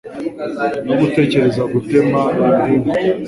[0.85, 2.93] No gutekereza gutema ibihingwa